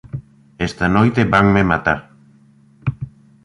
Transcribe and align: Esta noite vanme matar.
Esta 0.67 0.85
noite 0.95 1.21
vanme 1.33 1.61
matar. 1.71 1.99